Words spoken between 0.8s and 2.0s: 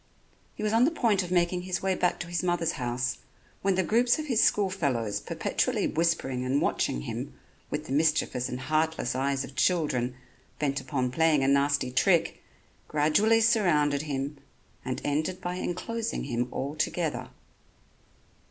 the point of making his way